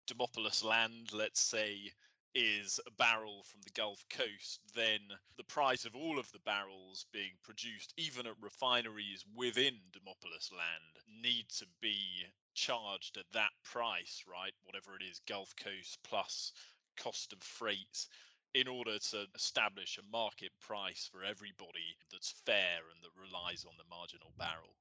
Demopoulos 0.07 0.63
land, 0.63 1.13
let's 1.13 1.39
say, 1.39 1.91
is 2.35 2.79
a 2.87 2.91
barrel 2.91 3.43
from 3.43 3.61
the 3.63 3.71
Gulf 3.71 4.05
Coast, 4.09 4.61
then 4.75 4.99
the 5.37 5.43
price 5.43 5.85
of 5.85 5.95
all 5.95 6.17
of 6.17 6.31
the 6.31 6.39
barrels 6.39 7.05
being 7.11 7.31
produced, 7.43 7.93
even 7.97 8.25
at 8.25 8.33
refineries 8.41 9.25
within 9.35 9.75
Demopoulos 9.91 10.51
land, 10.51 11.21
need 11.21 11.47
to 11.49 11.65
be 11.81 12.25
charged 12.53 13.17
at 13.17 13.31
that 13.33 13.51
price, 13.63 14.23
right? 14.29 14.53
Whatever 14.63 14.95
it 14.95 15.03
is, 15.03 15.21
Gulf 15.27 15.53
Coast 15.55 15.99
plus 16.03 16.53
cost 16.97 17.33
of 17.33 17.41
freight, 17.41 18.07
in 18.53 18.67
order 18.67 18.99
to 18.99 19.25
establish 19.35 19.97
a 19.97 20.11
market 20.11 20.51
price 20.59 21.09
for 21.11 21.23
everybody 21.23 21.97
that's 22.11 22.31
fair 22.45 22.81
and 22.93 23.03
that 23.03 23.09
relies 23.19 23.65
on 23.65 23.73
the 23.77 23.89
marginal 23.89 24.31
barrel. 24.37 24.73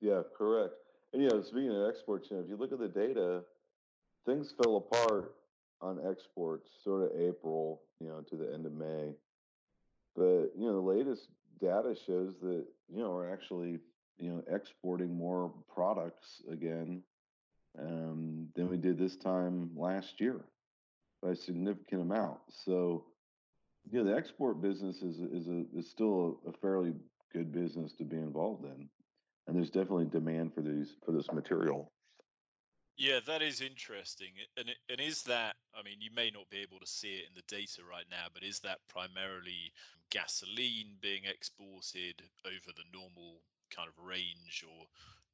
Yeah, 0.00 0.22
correct. 0.36 0.74
And 1.12 1.22
you 1.22 1.28
know, 1.28 1.42
speaking 1.42 1.70
of 1.70 1.88
exports, 1.88 2.28
you 2.30 2.36
know, 2.36 2.42
if 2.42 2.48
you 2.48 2.56
look 2.56 2.72
at 2.72 2.80
the 2.80 2.88
data, 2.88 3.42
things 4.26 4.52
fell 4.62 4.76
apart 4.76 5.32
on 5.82 5.98
exports 6.08 6.70
sort 6.82 7.02
of 7.02 7.20
April, 7.20 7.82
you 8.00 8.08
know, 8.08 8.20
to 8.30 8.36
the 8.36 8.52
end 8.54 8.64
of 8.64 8.72
May. 8.72 9.14
But, 10.14 10.52
you 10.56 10.66
know, 10.66 10.74
the 10.74 10.80
latest 10.80 11.28
data 11.60 11.94
shows 12.06 12.34
that, 12.42 12.64
you 12.88 13.02
know, 13.02 13.10
we're 13.10 13.32
actually, 13.32 13.80
you 14.18 14.30
know, 14.30 14.42
exporting 14.50 15.14
more 15.14 15.52
products 15.74 16.42
again 16.50 17.02
um, 17.78 18.48
than 18.54 18.68
we 18.68 18.76
did 18.76 18.98
this 18.98 19.16
time 19.16 19.70
last 19.76 20.20
year 20.20 20.40
by 21.22 21.30
a 21.30 21.36
significant 21.36 22.02
amount. 22.02 22.38
So, 22.64 23.04
you 23.90 23.98
know, 23.98 24.10
the 24.10 24.16
export 24.16 24.60
business 24.62 25.02
is 25.02 25.18
is 25.18 25.48
a 25.48 25.64
is 25.76 25.90
still 25.90 26.38
a, 26.46 26.50
a 26.50 26.52
fairly 26.60 26.92
good 27.32 27.52
business 27.52 27.92
to 27.94 28.04
be 28.04 28.16
involved 28.16 28.64
in, 28.64 28.88
and 29.46 29.56
there's 29.56 29.70
definitely 29.70 30.06
demand 30.06 30.54
for 30.54 30.60
these 30.60 30.94
for 31.04 31.12
this 31.12 31.26
material. 31.32 31.90
Yeah, 32.96 33.20
that 33.26 33.42
is 33.42 33.60
interesting. 33.60 34.32
And 34.56 34.74
and 34.88 35.00
is 35.00 35.22
that 35.24 35.56
I 35.74 35.82
mean, 35.82 36.00
you 36.00 36.10
may 36.10 36.30
not 36.30 36.48
be 36.50 36.58
able 36.58 36.78
to 36.80 36.86
see 36.86 37.18
it 37.18 37.26
in 37.28 37.34
the 37.34 37.42
data 37.42 37.84
right 37.84 38.06
now, 38.10 38.26
but 38.32 38.42
is 38.42 38.60
that 38.60 38.86
primarily 38.88 39.72
gasoline 40.10 40.98
being 41.00 41.24
exported 41.24 42.22
over 42.44 42.72
the 42.76 42.84
normal 42.92 43.42
kind 43.70 43.88
of 43.88 43.98
range 43.98 44.64
or 44.68 44.86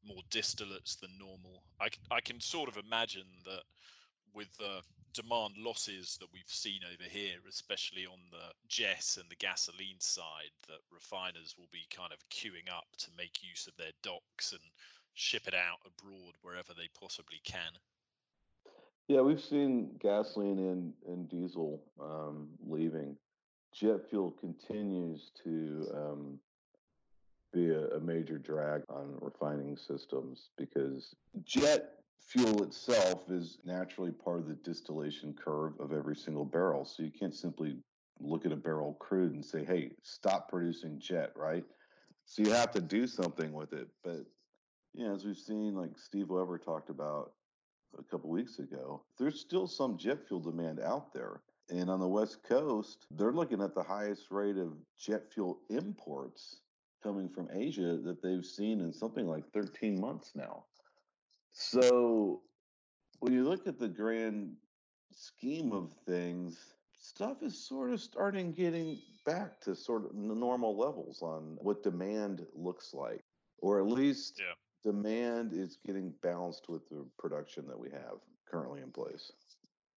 more 0.03 0.23
distillates 0.31 0.99
than 0.99 1.19
normal? 1.19 1.65
I, 1.81 1.89
I 2.11 2.21
can 2.21 2.41
sort 2.41 2.69
of 2.69 2.77
imagine 2.77 3.27
that 3.45 3.65
with 4.35 4.53
the 4.59 4.83
demand 5.15 5.57
losses 5.57 6.17
that 6.19 6.29
we've 6.33 6.49
seen 6.49 6.81
over 6.85 7.09
here, 7.11 7.39
especially 7.49 8.07
on 8.07 8.21
the 8.31 8.53
jet 8.69 9.17
and 9.19 9.29
the 9.31 9.37
gasoline 9.37 10.01
side, 10.01 10.53
that 10.69 10.79
refiners 10.91 11.57
will 11.59 11.69
be 11.73 11.87
kind 11.91 12.13
of 12.13 12.19
queuing 12.31 12.71
up 12.71 12.87
to 12.99 13.11
make 13.17 13.43
use 13.43 13.67
of 13.67 13.77
their 13.77 13.93
docks 14.03 14.53
and 14.53 14.63
ship 15.19 15.49
it 15.49 15.55
out 15.55 15.81
abroad 15.85 16.35
wherever 16.43 16.73
they 16.75 16.89
possibly 16.99 17.41
can. 17.45 17.73
Yeah, 19.09 19.23
we've 19.23 19.41
seen 19.41 19.91
gasoline 19.99 20.59
and, 20.59 20.93
and 21.07 21.29
diesel 21.29 21.83
um, 22.01 22.49
leaving. 22.65 23.17
Jet 23.75 24.09
fuel 24.09 24.31
continues 24.39 25.33
to 25.43 25.87
um, 25.95 26.39
be 27.53 27.71
a, 27.71 27.97
a 27.97 28.01
major 28.01 28.39
drag 28.39 28.83
on 28.89 29.17
refining 29.21 29.77
systems 29.77 30.51
because 30.57 31.15
jet 31.45 31.95
fuel 32.21 32.63
itself 32.63 33.31
is 33.31 33.59
naturally 33.65 34.13
part 34.13 34.39
of 34.39 34.47
the 34.47 34.55
distillation 34.55 35.35
curve 35.35 35.73
of 35.81 35.93
every 35.93 36.17
single 36.17 36.45
barrel. 36.45 36.85
So 36.85 37.03
you 37.03 37.11
can't 37.11 37.35
simply 37.35 37.77
look 38.21 38.47
at 38.47 38.53
a 38.53 38.57
barrel 38.57 38.95
crude 39.01 39.33
and 39.33 39.45
say, 39.45 39.65
hey, 39.65 39.93
stop 40.03 40.49
producing 40.49 41.01
jet, 41.01 41.33
right? 41.35 41.65
So 42.27 42.43
you 42.43 42.51
have 42.51 42.71
to 42.73 42.81
do 42.81 43.07
something 43.07 43.53
with 43.53 43.73
it. 43.73 43.89
But 44.05 44.27
yeah, 44.99 45.13
as 45.13 45.25
we've 45.25 45.39
seen, 45.39 45.77
like 45.77 45.97
Steve 45.97 46.29
Weber 46.29 46.59
talked 46.59 46.91
about 46.91 47.31
a 47.97 48.03
couple 48.03 48.31
weeks 48.31 48.59
ago, 48.59 49.05
there's 49.17 49.39
still 49.39 49.69
some 49.69 49.97
jet 49.97 50.27
fuel 50.27 50.41
demand 50.41 50.81
out 50.81 51.15
there. 51.15 51.41
And 51.71 51.89
on 51.89 52.01
the 52.01 52.09
West 52.09 52.39
Coast, 52.43 53.07
they're 53.13 53.33
looking 53.33 53.63
at 53.63 53.77
the 53.77 53.83
highest 53.83 54.27
rate 54.33 54.57
of 54.57 54.73
jet 54.99 55.33
fuel 55.33 55.61
imports 55.71 56.63
coming 57.01 57.29
from 57.29 57.49
Asia 57.55 57.97
that 58.03 58.21
they've 58.21 58.45
seen 58.45 58.81
in 58.81 58.93
something 58.93 59.25
like 59.25 59.49
13 59.53 60.01
months 60.01 60.33
now. 60.35 60.65
So 61.53 62.43
when 63.21 63.33
you 63.33 63.45
look 63.45 63.69
at 63.69 63.79
the 63.79 63.89
grand 63.89 64.57
scheme 65.13 65.71
of 65.71 65.93
things, 66.09 66.75
stuff 66.99 67.45
is 67.45 67.69
sort 67.69 67.93
of 67.93 68.01
starting 68.01 68.53
getting 68.53 68.99
back 69.25 69.61
to 69.61 69.77
sort 69.77 70.07
of 70.07 70.15
normal 70.17 70.77
levels 70.77 71.23
on 71.23 71.57
what 71.61 71.85
demand 71.85 72.45
looks 72.53 72.93
like, 72.95 73.23
or 73.59 73.79
at 73.79 73.87
least 73.87 74.41
yeah 74.41 74.55
demand 74.83 75.53
is 75.53 75.79
getting 75.87 76.13
balanced 76.23 76.69
with 76.69 76.89
the 76.89 77.07
production 77.19 77.67
that 77.67 77.79
we 77.79 77.91
have 77.91 78.19
currently 78.51 78.81
in 78.81 78.91
place. 78.91 79.31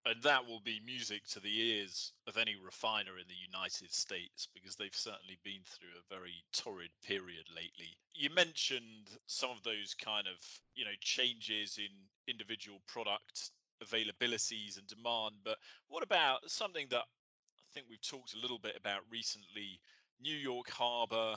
And 0.06 0.24
that 0.24 0.48
will 0.48 0.62
be 0.62 0.82
music 0.86 1.28
to 1.32 1.40
the 1.40 1.60
ears 1.60 2.14
of 2.26 2.38
any 2.38 2.56
refiner 2.56 3.20
in 3.20 3.28
the 3.28 3.36
United 3.54 3.94
States 3.94 4.48
because 4.54 4.76
they've 4.76 4.96
certainly 4.96 5.38
been 5.44 5.62
through 5.66 5.90
a 6.00 6.14
very 6.14 6.42
torrid 6.54 6.90
period 7.04 7.46
lately. 7.54 7.98
You 8.16 8.30
mentioned 8.30 9.10
some 9.28 9.52
of 9.52 9.62
those 9.64 9.94
kind 9.94 10.26
of, 10.26 10.40
you 10.74 10.86
know, 10.86 10.98
changes 11.02 11.78
in 11.78 11.92
individual 12.28 12.80
product 12.88 13.52
availabilities 13.84 14.78
and 14.78 14.88
demand, 14.88 15.36
but 15.44 15.58
what 15.90 16.02
about 16.02 16.50
something 16.50 16.88
that 16.90 17.04
I 17.04 17.70
think 17.74 17.86
we've 17.90 18.02
talked 18.02 18.34
a 18.34 18.40
little 18.40 18.60
bit 18.60 18.78
about 18.78 19.02
recently? 19.12 19.82
New 20.22 20.36
York 20.36 20.70
Harbor, 20.70 21.36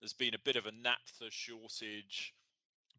there's 0.00 0.12
been 0.12 0.34
a 0.34 0.44
bit 0.44 0.56
of 0.56 0.66
a 0.66 0.72
naphtha 0.72 1.30
shortage 1.30 2.32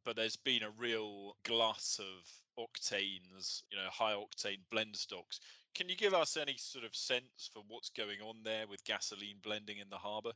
but 0.05 0.15
there's 0.15 0.35
been 0.35 0.63
a 0.63 0.69
real 0.77 1.35
glut 1.43 1.97
of 1.99 2.63
octanes, 2.63 3.63
you 3.71 3.77
know, 3.77 3.89
high 3.91 4.13
octane 4.13 4.59
blend 4.71 4.95
stocks. 4.95 5.39
Can 5.73 5.89
you 5.89 5.95
give 5.97 6.13
us 6.13 6.37
any 6.37 6.55
sort 6.57 6.85
of 6.85 6.95
sense 6.95 7.49
for 7.51 7.63
what's 7.67 7.89
going 7.89 8.21
on 8.21 8.35
there 8.43 8.65
with 8.69 8.85
gasoline 8.85 9.37
blending 9.43 9.79
in 9.79 9.89
the 9.89 9.97
harbor? 9.97 10.31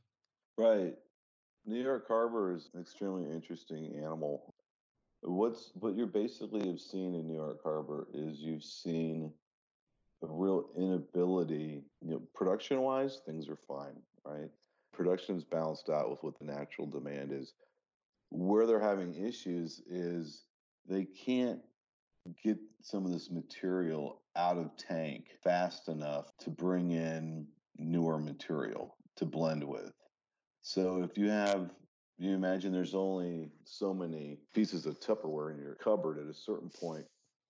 Right. 0.58 0.94
New 1.64 1.82
York 1.82 2.06
Harbor 2.08 2.52
is 2.52 2.68
an 2.74 2.80
extremely 2.80 3.30
interesting 3.30 3.94
animal. 3.96 4.54
What's 5.22 5.70
what 5.74 5.94
you 5.94 6.06
basically 6.06 6.66
have 6.66 6.80
seen 6.80 7.14
in 7.14 7.28
New 7.28 7.34
York 7.34 7.60
Harbor 7.62 8.06
is 8.12 8.38
you've 8.38 8.64
seen 8.64 9.32
a 10.22 10.26
real 10.26 10.70
inability, 10.76 11.84
you 12.02 12.10
know, 12.10 12.22
production 12.34 12.80
wise, 12.80 13.20
things 13.24 13.48
are 13.48 13.58
fine, 13.68 13.96
right? 14.24 14.50
Production 14.92 15.36
is 15.36 15.44
balanced 15.44 15.88
out 15.88 16.10
with 16.10 16.22
what 16.22 16.38
the 16.38 16.44
natural 16.44 16.86
demand 16.86 17.32
is. 17.32 17.52
Where 18.30 18.66
they're 18.66 18.80
having 18.80 19.14
issues 19.14 19.80
is 19.88 20.44
they 20.88 21.04
can't 21.04 21.60
get 22.44 22.58
some 22.82 23.04
of 23.04 23.12
this 23.12 23.30
material 23.30 24.22
out 24.36 24.56
of 24.56 24.76
tank 24.76 25.26
fast 25.42 25.88
enough 25.88 26.36
to 26.38 26.50
bring 26.50 26.92
in 26.92 27.46
newer 27.76 28.18
material 28.18 28.96
to 29.16 29.24
blend 29.24 29.64
with. 29.64 29.92
So 30.62 31.02
if 31.02 31.18
you 31.18 31.28
have 31.28 31.70
you 32.20 32.34
imagine 32.34 32.70
there's 32.70 32.94
only 32.94 33.48
so 33.64 33.94
many 33.94 34.36
pieces 34.54 34.84
of 34.84 35.00
Tupperware 35.00 35.52
in 35.52 35.58
your 35.58 35.74
cupboard 35.76 36.18
at 36.18 36.26
a 36.26 36.34
certain 36.34 36.68
point. 36.68 37.06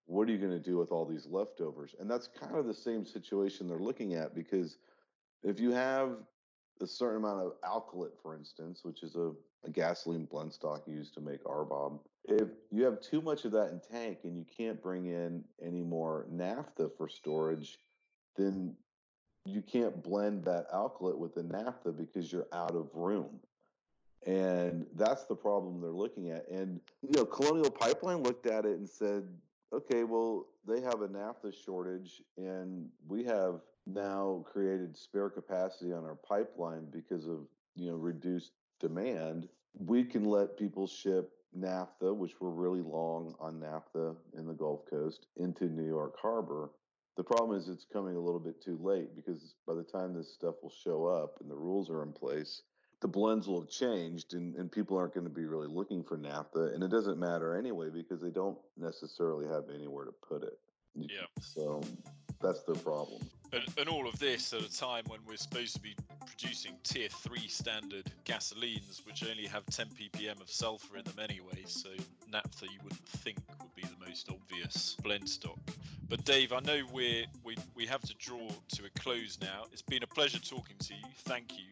What 0.07 0.29
are 0.29 0.33
you 0.33 0.39
going 0.39 0.53
to 0.53 0.61
do 0.61 0.79
with 0.79 0.93
all 0.93 1.05
these 1.05 1.27
leftovers? 1.27 1.97
And 1.99 2.09
that's 2.09 2.29
kind 2.29 2.57
of 2.57 2.67
the 2.67 2.75
same 2.75 3.05
situation 3.05 3.67
they're 3.67 3.81
looking 3.81 4.15
at 4.15 4.33
because 4.33 4.79
if 5.43 5.59
you 5.59 5.73
have 5.73 6.19
a 6.83 6.87
certain 6.87 7.19
amount 7.19 7.41
of 7.41 7.53
alkylate, 7.63 8.19
for 8.23 8.37
instance, 8.37 8.81
which 8.83 9.03
is 9.03 9.17
a, 9.17 9.33
a 9.65 9.71
gasoline 9.71 10.25
blend 10.25 10.53
stock 10.53 10.83
used 10.87 11.15
to 11.15 11.21
make 11.21 11.43
RBOB, 11.45 12.01
if 12.25 12.49
you 12.71 12.85
have 12.85 13.01
too 13.01 13.21
much 13.21 13.45
of 13.45 13.53
that 13.53 13.71
in 13.71 13.81
tank 13.81 14.19
and 14.25 14.37
you 14.37 14.45
can't 14.57 14.83
bring 14.83 15.07
in 15.07 15.45
any 15.65 15.83
more 15.83 16.27
naphtha 16.31 16.91
for 16.97 17.09
storage, 17.09 17.79
then 18.37 18.75
you 19.47 19.63
can't 19.63 20.03
blend 20.03 20.45
that 20.45 20.71
alkylate 20.73 21.19
with 21.19 21.35
the 21.35 21.43
naphtha 21.43 21.93
because 21.93 22.31
you're 22.33 22.47
out 22.53 22.75
of 22.75 22.89
room. 22.95 23.41
And 24.27 24.87
that's 24.97 25.25
the 25.25 25.35
problem 25.35 25.81
they're 25.81 25.91
looking 25.91 26.31
at. 26.31 26.47
And, 26.51 26.81
you 27.03 27.11
know, 27.17 27.25
Colonial 27.25 27.71
Pipeline 27.71 28.23
looked 28.23 28.47
at 28.47 28.67
it 28.67 28.79
and 28.79 28.89
said, 28.89 29.27
okay, 29.73 30.05
well, 30.05 30.47
they 30.67 30.81
have 30.81 31.01
a 31.01 31.09
naphtha 31.09 31.53
shortage, 31.53 32.23
and 32.37 32.89
we 33.09 33.25
have 33.25 33.61
now 33.95 34.45
created 34.51 34.97
spare 34.97 35.31
capacity 35.31 35.93
on 35.93 36.05
our 36.05 36.17
pipeline 36.17 36.87
because 36.91 37.27
of, 37.27 37.47
you 37.77 37.91
know, 37.91 37.97
reduced 37.97 38.53
demand. 38.81 39.49
We 39.79 40.05
can 40.05 40.25
let 40.25 40.57
people 40.57 40.87
ship 40.87 41.31
naphtha, 41.55 42.13
which 42.13 42.41
we're 42.41 42.51
really 42.51 42.83
long 42.83 43.35
on 43.41 43.61
naphtha 43.61 44.15
in 44.37 44.47
the 44.47 44.55
Gulf 44.55 44.89
Coast, 44.89 45.27
into 45.37 45.65
New 45.65 45.87
York 45.87 46.17
Harbor. 46.21 46.71
The 47.17 47.25
problem 47.25 47.59
is 47.59 47.69
it's 47.69 47.87
coming 47.93 48.17
a 48.17 48.21
little 48.21 48.41
bit 48.41 48.63
too 48.63 48.79
late 48.81 49.15
because 49.15 49.55
by 49.67 49.75
the 49.75 49.83
time 49.83 50.15
this 50.15 50.33
stuff 50.33 50.55
will 50.63 50.71
show 50.71 51.07
up 51.07 51.39
and 51.41 51.51
the 51.51 51.57
rules 51.57 51.91
are 51.91 52.03
in 52.03 52.13
place, 52.13 52.63
the 53.01 53.09
blends 53.09 53.49
will 53.49 53.61
have 53.61 53.71
changed 53.71 54.35
and, 54.35 54.55
and 54.57 54.71
people 54.71 54.97
aren't 54.97 55.15
going 55.15 55.25
to 55.25 55.31
be 55.31 55.45
really 55.45 55.69
looking 55.69 56.05
for 56.05 56.17
naphtha 56.17 56.71
and 56.75 56.83
it 56.83 56.91
doesn't 56.91 57.19
matter 57.19 57.57
anyway 57.57 57.89
because 57.91 58.21
they 58.21 58.31
don't 58.31 58.59
necessarily 58.77 59.47
have 59.47 59.65
anywhere 59.75 60.05
to 60.05 60.13
put 60.13 60.43
it 60.43 60.59
yeah 60.95 61.25
so 61.41 61.83
that's 62.41 62.63
their 62.63 62.77
problem. 62.77 63.21
And, 63.53 63.65
and 63.79 63.89
all 63.89 64.07
of 64.07 64.19
this 64.19 64.53
at 64.53 64.63
a 64.63 64.73
time 64.73 65.05
when 65.09 65.21
we're 65.27 65.37
supposed 65.37 65.75
to 65.75 65.81
be 65.81 65.97
producing 66.25 66.77
tier 66.85 67.09
3 67.09 67.39
standard 67.49 68.11
gasolines 68.25 69.05
which 69.05 69.25
only 69.29 69.47
have 69.47 69.67
10 69.67 69.87
ppm 69.89 70.41
of 70.41 70.49
sulfur 70.49 70.97
in 70.97 71.05
them 71.05 71.19
anyway 71.19 71.65
so 71.67 71.89
naphtha 72.31 72.67
you 72.67 72.79
wouldn't 72.85 73.05
think 73.07 73.39
would 73.61 73.75
be 73.75 73.83
the 73.83 74.07
most 74.07 74.31
obvious 74.31 74.97
blend 75.03 75.29
stock. 75.29 75.59
But 76.09 76.25
dave 76.25 76.53
i 76.53 76.61
know 76.61 76.83
we're 76.93 77.25
we, 77.45 77.57
we 77.75 77.87
have 77.87 78.03
to 78.03 78.15
draw 78.19 78.49
to 78.75 78.85
a 78.85 79.01
close 79.01 79.39
now. 79.43 79.65
It's 79.73 79.83
been 79.83 80.03
a 80.03 80.07
pleasure 80.07 80.39
talking 80.39 80.77
to 80.79 80.95
you. 80.95 81.05
Thank 81.25 81.59
you. 81.59 81.67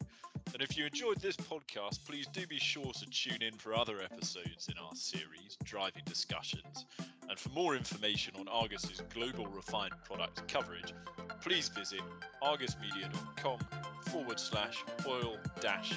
And 0.52 0.62
if 0.62 0.76
you 0.76 0.86
enjoyed 0.86 1.20
this 1.20 1.36
podcast, 1.36 2.04
please 2.06 2.26
do 2.26 2.46
be 2.46 2.58
sure 2.58 2.90
to 2.92 3.06
tune 3.10 3.42
in 3.42 3.54
for 3.54 3.74
other 3.74 4.00
episodes 4.00 4.68
in 4.68 4.78
our 4.78 4.94
series, 4.94 5.58
Driving 5.64 6.02
Discussions. 6.06 6.86
And 7.28 7.38
for 7.38 7.50
more 7.50 7.76
information 7.76 8.34
on 8.38 8.48
Argus's 8.48 9.02
global 9.12 9.46
refined 9.46 9.92
product 10.04 10.48
coverage, 10.48 10.94
please 11.42 11.68
visit 11.68 12.00
argusmedia.com 12.42 13.58
forward 14.06 14.40
slash 14.40 14.84
oil 15.06 15.36
dash 15.60 15.92